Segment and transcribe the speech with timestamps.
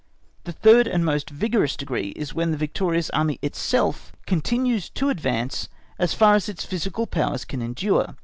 [0.45, 5.69] The third and most vigorous degree is when the victorious Army itself continues to advance
[5.99, 8.15] as far as its physical powers can endure.